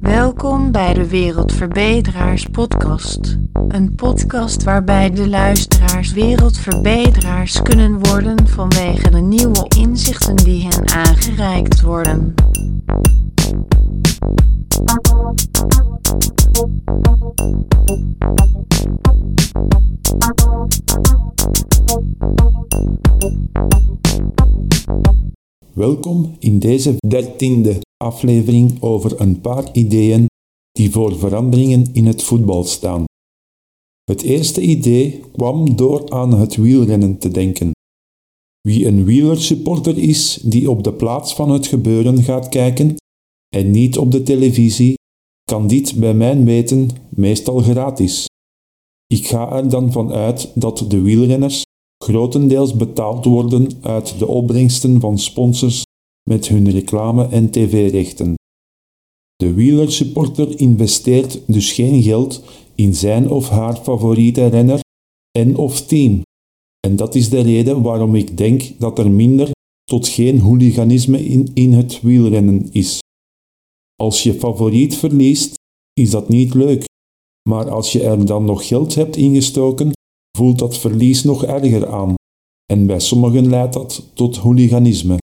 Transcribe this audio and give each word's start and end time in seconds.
Welkom 0.00 0.72
bij 0.72 0.94
de 0.94 1.08
Wereldverbeteraars 1.08 2.46
Podcast. 2.46 3.38
Een 3.68 3.94
podcast 3.94 4.62
waarbij 4.62 5.10
de 5.10 5.28
luisteraars 5.28 6.12
wereldverbeteraars 6.12 7.62
kunnen 7.62 7.98
worden 7.98 8.46
vanwege 8.46 9.10
de 9.10 9.20
nieuwe 9.20 9.66
inzichten 9.76 10.36
die 10.36 10.68
hen 10.68 10.88
aangereikt 10.88 11.80
worden. 11.80 12.34
Welkom 25.74 26.36
in 26.38 26.58
deze 26.58 26.96
dertiende 27.08 27.86
aflevering 28.04 28.82
over 28.82 29.20
een 29.20 29.40
paar 29.40 29.72
ideeën 29.72 30.26
die 30.72 30.90
voor 30.90 31.18
veranderingen 31.18 31.86
in 31.92 32.06
het 32.06 32.22
voetbal 32.22 32.64
staan. 32.64 33.04
Het 34.04 34.22
eerste 34.22 34.60
idee 34.60 35.22
kwam 35.32 35.76
door 35.76 36.10
aan 36.10 36.34
het 36.34 36.56
wielrennen 36.56 37.18
te 37.18 37.28
denken. 37.28 37.70
Wie 38.60 38.86
een 38.86 39.04
wielersupporter 39.04 39.98
is 39.98 40.34
die 40.34 40.70
op 40.70 40.84
de 40.84 40.92
plaats 40.92 41.34
van 41.34 41.50
het 41.50 41.66
gebeuren 41.66 42.22
gaat 42.22 42.48
kijken 42.48 42.96
en 43.56 43.70
niet 43.70 43.98
op 43.98 44.12
de 44.12 44.22
televisie, 44.22 44.94
kan 45.44 45.66
dit 45.66 45.94
bij 45.94 46.14
mijn 46.14 46.44
weten 46.44 46.90
meestal 47.08 47.58
gratis. 47.58 48.26
Ik 49.06 49.26
ga 49.26 49.52
er 49.52 49.68
dan 49.68 49.92
van 49.92 50.12
uit 50.12 50.52
dat 50.54 50.84
de 50.88 51.00
wielrenners 51.00 51.62
grotendeels 52.04 52.76
betaald 52.76 53.24
worden 53.24 53.70
uit 53.80 54.18
de 54.18 54.26
opbrengsten 54.26 55.00
van 55.00 55.18
sponsors 55.18 55.82
met 56.28 56.48
hun 56.48 56.70
reclame- 56.70 57.28
en 57.28 57.50
tv-rechten. 57.50 58.34
De 59.36 59.52
wielersupporter 59.52 60.60
investeert 60.60 61.40
dus 61.46 61.72
geen 61.72 62.02
geld 62.02 62.42
in 62.74 62.94
zijn 62.94 63.30
of 63.30 63.48
haar 63.48 63.76
favoriete 63.76 64.46
renner 64.46 64.80
en 65.38 65.56
of 65.56 65.86
team. 65.86 66.22
En 66.86 66.96
dat 66.96 67.14
is 67.14 67.28
de 67.28 67.40
reden 67.40 67.82
waarom 67.82 68.14
ik 68.14 68.36
denk 68.36 68.78
dat 68.78 68.98
er 68.98 69.10
minder 69.10 69.50
tot 69.84 70.08
geen 70.08 70.40
hooliganisme 70.40 71.24
in, 71.24 71.50
in 71.54 71.72
het 71.72 72.00
wielrennen 72.00 72.68
is. 72.72 72.98
Als 74.02 74.22
je 74.22 74.34
favoriet 74.34 74.96
verliest, 74.96 75.54
is 76.00 76.10
dat 76.10 76.28
niet 76.28 76.54
leuk, 76.54 76.84
maar 77.48 77.70
als 77.70 77.92
je 77.92 78.02
er 78.02 78.26
dan 78.26 78.44
nog 78.44 78.66
geld 78.66 78.94
hebt 78.94 79.16
ingestoken, 79.16 79.92
voelt 80.36 80.58
dat 80.58 80.78
verlies 80.78 81.24
nog 81.24 81.44
erger 81.44 81.86
aan. 81.86 82.14
En 82.72 82.86
bij 82.86 83.00
sommigen 83.00 83.48
leidt 83.48 83.72
dat 83.72 84.10
tot 84.14 84.36
hooliganisme. 84.36 85.18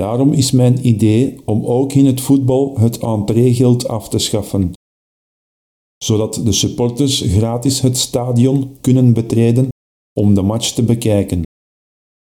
Daarom 0.00 0.32
is 0.32 0.50
mijn 0.50 0.86
idee 0.86 1.40
om 1.44 1.64
ook 1.64 1.92
in 1.92 2.06
het 2.06 2.20
voetbal 2.20 2.78
het 2.78 2.98
entreegeld 2.98 3.88
af 3.88 4.08
te 4.08 4.18
schaffen, 4.18 4.72
zodat 6.04 6.34
de 6.44 6.52
supporters 6.52 7.20
gratis 7.20 7.80
het 7.80 7.96
stadion 7.96 8.76
kunnen 8.80 9.12
betreden 9.12 9.68
om 10.18 10.34
de 10.34 10.42
match 10.42 10.72
te 10.72 10.82
bekijken. 10.82 11.42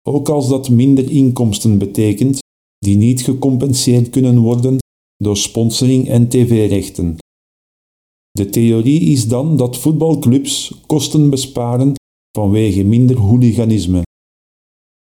Ook 0.09 0.29
als 0.29 0.49
dat 0.49 0.69
minder 0.69 1.11
inkomsten 1.11 1.79
betekent 1.79 2.39
die 2.79 2.97
niet 2.97 3.23
gecompenseerd 3.23 4.11
kunnen 4.11 4.39
worden 4.39 4.79
door 5.17 5.37
sponsoring 5.37 6.09
en 6.09 6.29
tv-rechten. 6.29 7.17
De 8.31 8.49
theorie 8.49 9.01
is 9.01 9.29
dan 9.29 9.57
dat 9.57 9.79
voetbalclubs 9.79 10.75
kosten 10.87 11.31
besparen 11.31 11.93
vanwege 12.39 12.85
minder 12.85 13.19
hooliganisme. 13.19 14.03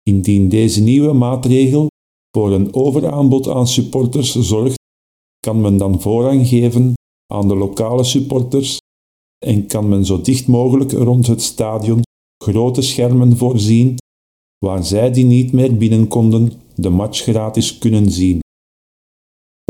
Indien 0.04 0.50
deze 0.50 0.82
nieuwe 0.82 1.14
maatregel 1.14 1.88
voor 2.38 2.52
een 2.52 2.74
overaanbod 2.74 3.48
aan 3.48 3.68
supporters 3.68 4.36
zorgt, 4.36 4.80
kan 5.40 5.62
men 5.62 5.78
dan 5.78 6.02
voorrang 6.02 6.48
geven 6.48 6.94
aan 7.34 7.48
de 7.48 7.56
lokale 7.56 8.04
supporters 8.04 8.78
en 9.46 9.68
kan 9.68 9.90
men 9.90 10.06
zo 10.06 10.22
dicht 10.22 10.48
mogelijk 10.48 10.92
rond 10.92 11.28
het 11.28 11.42
stadion 11.42 12.02
grote 12.44 12.82
schermen 12.82 13.38
voorzien 13.38 13.96
waar 14.66 14.84
zij 14.84 15.12
die 15.12 15.26
niet 15.26 15.52
meer 15.52 15.78
binnen 15.78 16.08
konden 16.08 16.54
de 16.76 16.90
match 16.90 17.22
gratis 17.22 17.78
kunnen 17.78 18.12
zien. 18.12 18.40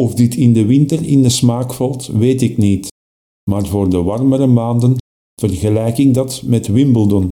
Of 0.01 0.13
dit 0.13 0.35
in 0.35 0.53
de 0.53 0.66
winter 0.66 1.06
in 1.06 1.22
de 1.22 1.30
smaak 1.30 1.74
valt, 1.74 2.07
weet 2.07 2.41
ik 2.41 2.57
niet, 2.57 2.88
maar 3.50 3.66
voor 3.66 3.90
de 3.90 4.01
warmere 4.01 4.47
maanden 4.47 4.95
vergelijk 5.41 5.97
ik 5.97 6.13
dat 6.13 6.41
met 6.45 6.68
Wimbledon, 6.68 7.28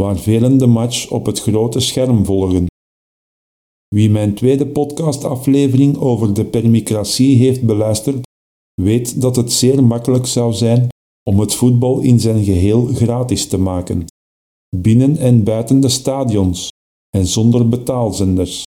waar 0.00 0.18
velen 0.18 0.58
de 0.58 0.66
match 0.66 1.10
op 1.10 1.26
het 1.26 1.40
grote 1.40 1.80
scherm 1.80 2.24
volgen. 2.24 2.66
Wie 3.92 4.10
mijn 4.10 4.34
tweede 4.34 4.66
podcastaflevering 4.66 5.96
over 5.96 6.34
de 6.34 6.44
permicratie 6.44 7.36
heeft 7.36 7.62
beluisterd, 7.62 8.20
weet 8.82 9.20
dat 9.20 9.36
het 9.36 9.52
zeer 9.52 9.84
makkelijk 9.84 10.26
zou 10.26 10.52
zijn 10.52 10.88
om 11.30 11.40
het 11.40 11.54
voetbal 11.54 12.00
in 12.00 12.20
zijn 12.20 12.44
geheel 12.44 12.86
gratis 12.86 13.46
te 13.46 13.58
maken, 13.58 14.04
binnen 14.76 15.16
en 15.16 15.44
buiten 15.44 15.80
de 15.80 15.88
stadions 15.88 16.68
en 17.16 17.26
zonder 17.26 17.68
betaalzenders. 17.68 18.62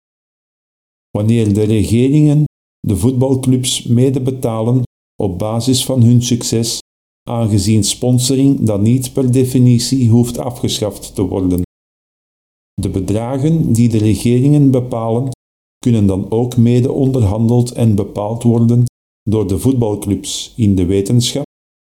Wanneer 1.09 1.53
de 1.53 1.63
regeringen 1.63 2.43
de 2.79 2.97
voetbalclubs 2.97 3.83
mede 3.83 4.21
betalen 4.21 4.81
op 5.21 5.39
basis 5.39 5.85
van 5.85 6.03
hun 6.03 6.21
succes, 6.21 6.79
aangezien 7.29 7.83
sponsoring 7.83 8.59
dan 8.59 8.81
niet 8.81 9.13
per 9.13 9.31
definitie 9.31 10.09
hoeft 10.09 10.37
afgeschaft 10.37 11.15
te 11.15 11.21
worden. 11.21 11.61
De 12.83 12.89
bedragen 12.89 13.73
die 13.73 13.89
de 13.89 13.97
regeringen 13.97 14.71
bepalen, 14.71 15.29
kunnen 15.77 16.05
dan 16.05 16.31
ook 16.31 16.57
mede 16.57 16.91
onderhandeld 16.91 17.71
en 17.71 17.95
bepaald 17.95 18.43
worden 18.43 18.83
door 19.29 19.47
de 19.47 19.59
voetbalclubs 19.59 20.53
in 20.55 20.75
de 20.75 20.85
wetenschap 20.85 21.43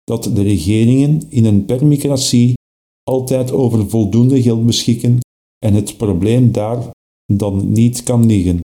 dat 0.03 0.24
de 0.24 0.41
regeringen 0.41 1.22
in 1.29 1.46
een 1.46 1.66
permicratie 1.66 2.53
altijd 3.03 3.52
over 3.52 3.90
voldoende 3.90 4.41
geld 4.41 4.66
beschikken 4.66 5.19
en 5.66 5.74
het 5.74 5.97
probleem 5.97 6.52
daar 6.52 6.90
dan 7.34 7.72
niet 7.72 8.03
kan 8.03 8.25
liggen. 8.25 8.59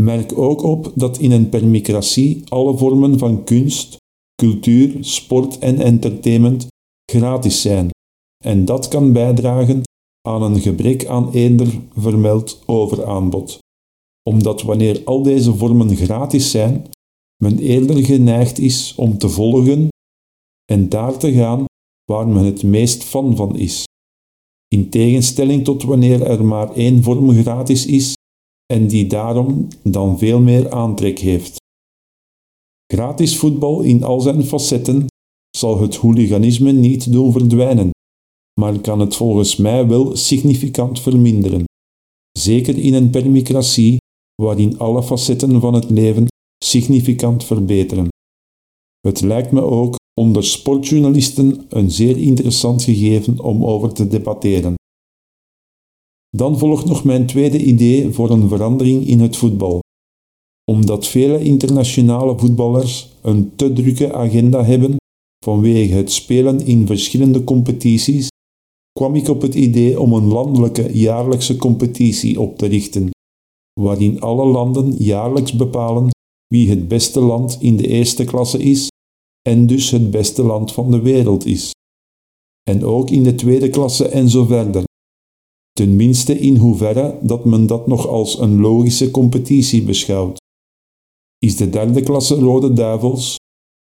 Merk 0.00 0.38
ook 0.38 0.62
op 0.62 0.92
dat 0.94 1.18
in 1.18 1.30
een 1.30 1.48
permicratie 1.48 2.42
alle 2.48 2.76
vormen 2.76 3.18
van 3.18 3.44
kunst, 3.44 3.96
cultuur, 4.42 4.96
sport 5.00 5.58
en 5.58 5.78
entertainment 5.78 6.66
gratis 7.12 7.60
zijn 7.60 7.90
en 8.44 8.64
dat 8.64 8.88
kan 8.88 9.12
bijdragen 9.12 9.82
aan 10.28 10.42
een 10.42 10.60
gebrek 10.60 11.06
aan 11.06 11.32
eender 11.32 11.80
vermeld 11.96 12.62
overaanbod. 12.66 13.58
Omdat 14.22 14.62
wanneer 14.62 15.02
al 15.04 15.22
deze 15.22 15.54
vormen 15.54 15.96
gratis 15.96 16.50
zijn, 16.50 16.86
men 17.42 17.58
eerder 17.58 18.04
geneigd 18.04 18.58
is 18.58 18.94
om 18.96 19.18
te 19.18 19.28
volgen 19.28 19.88
en 20.72 20.88
daar 20.88 21.18
te 21.18 21.32
gaan 21.32 21.64
waar 22.04 22.28
men 22.28 22.44
het 22.44 22.62
meest 22.62 23.04
fan 23.04 23.36
van 23.36 23.56
is. 23.56 23.84
In 24.68 24.90
tegenstelling 24.90 25.64
tot 25.64 25.82
wanneer 25.82 26.22
er 26.22 26.44
maar 26.44 26.72
één 26.72 27.02
vorm 27.02 27.30
gratis 27.30 27.86
is 27.86 28.14
en 28.72 28.86
die 28.86 29.06
daarom 29.06 29.68
dan 29.82 30.18
veel 30.18 30.40
meer 30.40 30.70
aantrek 30.70 31.18
heeft. 31.18 31.56
Gratis 32.92 33.36
voetbal 33.36 33.82
in 33.82 34.02
al 34.02 34.20
zijn 34.20 34.44
facetten 34.44 35.06
zal 35.56 35.80
het 35.80 35.96
hooliganisme 35.96 36.72
niet 36.72 37.12
doen 37.12 37.32
verdwijnen, 37.32 37.90
maar 38.60 38.80
kan 38.80 39.00
het 39.00 39.16
volgens 39.16 39.56
mij 39.56 39.86
wel 39.86 40.16
significant 40.16 41.00
verminderen. 41.00 41.64
Zeker 42.38 42.78
in 42.78 42.94
een 42.94 43.10
permicratie 43.10 43.96
waarin 44.42 44.78
alle 44.78 45.02
facetten 45.02 45.60
van 45.60 45.74
het 45.74 45.90
leven 45.90 46.26
significant 46.64 47.44
verbeteren. 47.44 48.08
Het 49.00 49.20
lijkt 49.20 49.52
me 49.52 49.60
ook 49.60 49.96
onder 50.20 50.44
sportjournalisten 50.44 51.66
een 51.68 51.90
zeer 51.90 52.18
interessant 52.18 52.82
gegeven 52.82 53.40
om 53.40 53.64
over 53.64 53.92
te 53.92 54.06
debatteren. 54.06 54.74
Dan 56.36 56.58
volgt 56.58 56.84
nog 56.84 57.04
mijn 57.04 57.26
tweede 57.26 57.64
idee 57.64 58.10
voor 58.10 58.30
een 58.30 58.48
verandering 58.48 59.06
in 59.06 59.20
het 59.20 59.36
voetbal. 59.36 59.80
Omdat 60.70 61.06
vele 61.06 61.42
internationale 61.42 62.38
voetballers 62.38 63.08
een 63.22 63.56
te 63.56 63.72
drukke 63.72 64.12
agenda 64.12 64.64
hebben 64.64 64.96
vanwege 65.44 65.94
het 65.94 66.12
spelen 66.12 66.66
in 66.66 66.86
verschillende 66.86 67.44
competities, 67.44 68.28
kwam 68.98 69.14
ik 69.14 69.28
op 69.28 69.42
het 69.42 69.54
idee 69.54 70.00
om 70.00 70.12
een 70.12 70.26
landelijke 70.26 70.98
jaarlijkse 70.98 71.56
competitie 71.56 72.40
op 72.40 72.58
te 72.58 72.66
richten, 72.66 73.10
waarin 73.80 74.20
alle 74.20 74.44
landen 74.44 74.92
jaarlijks 74.92 75.52
bepalen 75.52 76.10
wie 76.46 76.70
het 76.70 76.88
beste 76.88 77.20
land 77.20 77.56
in 77.60 77.76
de 77.76 77.88
eerste 77.88 78.24
klasse 78.24 78.58
is 78.58 78.88
en 79.48 79.66
dus 79.66 79.90
het 79.90 80.10
beste 80.10 80.42
land 80.42 80.72
van 80.72 80.90
de 80.90 81.00
wereld 81.00 81.46
is. 81.46 81.70
En 82.70 82.84
ook 82.84 83.10
in 83.10 83.22
de 83.22 83.34
tweede 83.34 83.70
klasse 83.70 84.08
en 84.08 84.28
zo 84.28 84.44
verder. 84.44 84.84
Tenminste 85.72 86.38
in 86.38 86.56
hoeverre 86.56 87.18
dat 87.22 87.44
men 87.44 87.66
dat 87.66 87.86
nog 87.86 88.06
als 88.06 88.38
een 88.38 88.60
logische 88.60 89.10
competitie 89.10 89.82
beschouwt. 89.82 90.36
Is 91.38 91.56
de 91.56 91.70
derde 91.70 92.02
klasse 92.02 92.34
Rode 92.34 92.72
Duivels 92.72 93.36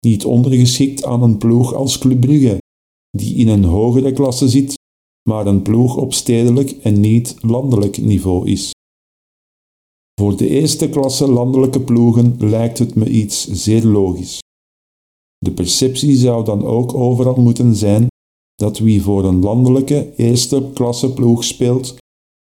niet 0.06 0.24
ondergeschikt 0.24 1.04
aan 1.04 1.22
een 1.22 1.38
ploeg 1.38 1.74
als 1.74 1.98
Club 1.98 2.20
Brugge, 2.20 2.58
die 3.10 3.34
in 3.34 3.48
een 3.48 3.64
hogere 3.64 4.12
klasse 4.12 4.48
zit, 4.48 4.77
maar 5.28 5.46
een 5.46 5.62
ploeg 5.62 5.96
op 5.96 6.12
stedelijk 6.14 6.70
en 6.70 7.00
niet 7.00 7.36
landelijk 7.40 7.98
niveau 7.98 8.50
is? 8.50 8.70
Voor 10.20 10.36
de 10.36 10.48
eerste 10.48 10.88
klasse 10.88 11.30
landelijke 11.30 11.80
ploegen 11.80 12.36
lijkt 12.38 12.78
het 12.78 12.94
me 12.94 13.08
iets 13.08 13.48
zeer 13.48 13.84
logisch. 13.84 14.38
De 15.38 15.52
perceptie 15.52 16.16
zou 16.16 16.44
dan 16.44 16.64
ook 16.64 16.94
overal 16.94 17.40
moeten 17.40 17.74
zijn 17.76 18.06
dat 18.54 18.78
wie 18.78 19.02
voor 19.02 19.24
een 19.24 19.40
landelijke 19.40 20.12
eerste 20.16 20.70
klasse 20.74 21.12
ploeg 21.12 21.44
speelt, 21.44 21.96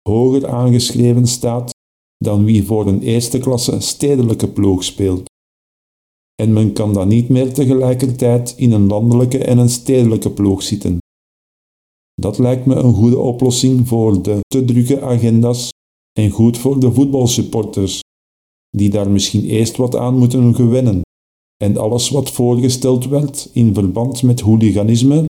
hoger 0.09 0.49
aangeschreven 0.49 1.26
staat 1.26 1.71
dan 2.17 2.44
wie 2.44 2.65
voor 2.65 2.87
een 2.87 3.03
eerste 3.03 3.38
klasse 3.38 3.81
stedelijke 3.81 4.49
ploeg 4.49 4.85
speelt. 4.85 5.23
En 6.43 6.53
men 6.53 6.73
kan 6.73 6.93
dan 6.93 7.09
niet 7.09 7.29
meer 7.29 7.53
tegelijkertijd 7.53 8.55
in 8.56 8.73
een 8.73 8.87
landelijke 8.87 9.44
en 9.44 9.59
een 9.59 9.69
stedelijke 9.69 10.31
ploeg 10.31 10.62
zitten. 10.62 11.00
Dat 12.20 12.38
lijkt 12.38 12.67
me 12.67 12.75
een 12.75 12.94
goede 12.94 13.19
oplossing 13.19 13.88
voor 13.88 14.22
de 14.22 14.40
te 14.46 14.64
drukke 14.64 15.00
agenda's 15.00 15.69
en 16.19 16.31
goed 16.31 16.58
voor 16.58 16.81
de 16.81 16.93
voetbalsupporters, 16.93 18.00
die 18.69 18.90
daar 18.90 19.11
misschien 19.11 19.44
eerst 19.44 19.76
wat 19.76 19.96
aan 19.96 20.19
moeten 20.19 20.55
gewennen. 20.55 21.00
En 21.56 21.76
alles 21.76 22.11
wat 22.11 22.31
voorgesteld 22.31 23.06
werd 23.06 23.50
in 23.52 23.75
verband 23.75 24.22
met 24.22 24.40
hooliganisme 24.40 25.25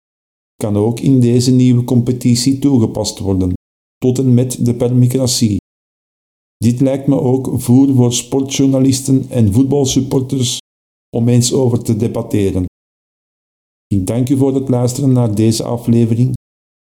kan 0.57 0.77
ook 0.77 1.01
in 1.01 1.21
deze 1.21 1.51
nieuwe 1.51 1.85
competitie 1.85 2.59
toegepast 2.59 3.19
worden, 3.19 3.53
tot 3.97 4.19
en 4.19 4.35
met 4.35 4.65
de 4.65 4.75
permicratie. 4.75 5.57
Dit 6.57 6.81
lijkt 6.81 7.07
me 7.07 7.21
ook 7.21 7.61
voer 7.61 7.95
voor 7.95 8.13
sportjournalisten 8.13 9.27
en 9.29 9.53
voetbalsupporters 9.53 10.59
om 11.17 11.29
eens 11.29 11.53
over 11.53 11.83
te 11.83 11.97
debatteren. 11.97 12.65
Ik 13.87 14.07
dank 14.07 14.29
u 14.29 14.37
voor 14.37 14.55
het 14.55 14.69
luisteren 14.69 15.13
naar 15.13 15.35
deze 15.35 15.65
aflevering 15.65 16.35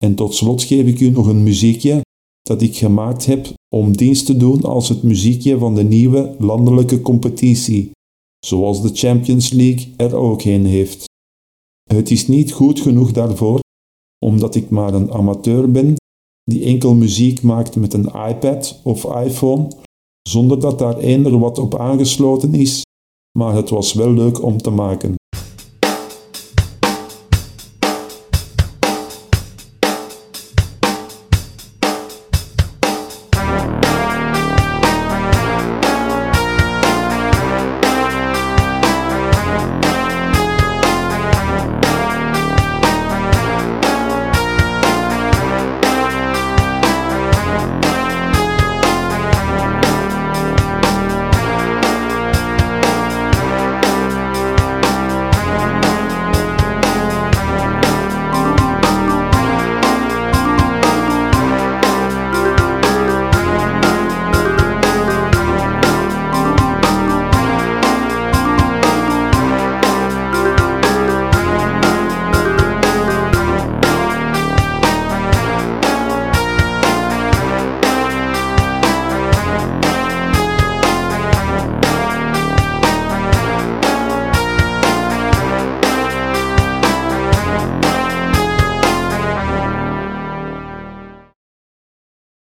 en 0.04 0.16
tot 0.16 0.36
slot 0.36 0.64
geef 0.64 0.88
ik 0.88 1.00
u 1.00 1.10
nog 1.10 1.28
een 1.28 1.44
muziekje 1.44 2.02
dat 2.42 2.62
ik 2.62 2.78
gemaakt 2.78 3.26
heb 3.26 3.54
om 3.76 3.98
dienst 3.98 4.26
te 4.26 4.38
doen 4.38 4.64
als 4.64 4.90
het 4.90 5.04
muziekje 5.04 5.58
van 5.58 5.76
de 5.76 5.84
nieuwe 5.84 6.36
landelijke 6.40 7.02
competitie, 7.02 7.92
zoals 8.46 8.82
de 8.82 8.90
Champions 8.94 9.50
League 9.50 9.94
er 9.98 10.16
ook 10.16 10.44
een 10.44 10.66
heeft. 10.66 11.04
Het 11.84 12.12
is 12.12 12.28
niet 12.28 12.52
goed 12.52 12.82
genoeg 12.82 13.12
daarvoor, 13.12 13.60
omdat 14.26 14.56
ik 14.56 14.70
maar 14.70 14.94
een 14.94 15.12
amateur 15.12 15.72
ben 15.72 15.96
die 16.46 16.64
enkel 16.64 16.94
muziek 16.94 17.42
maakt 17.42 17.76
met 17.76 17.94
een 17.94 18.06
iPad 18.06 18.80
of 18.84 19.04
iPhone, 19.04 19.68
zonder 20.22 20.60
dat 20.60 20.80
daar 20.80 20.98
eender 20.98 21.40
wat 21.40 21.58
op 21.58 21.76
aangesloten 21.76 22.54
is, 22.54 22.82
maar 23.38 23.56
het 23.56 23.70
was 23.70 23.94
wel 23.94 24.12
leuk 24.12 24.44
om 24.44 24.58
te 24.58 24.70
maken. 24.70 25.16